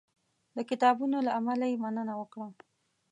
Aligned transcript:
د 0.55 0.57
کتابونو 0.69 1.17
له 1.25 1.31
امله 1.39 1.65
یې 1.71 1.81
مننه 1.83 2.13
وکړه. 2.17 2.47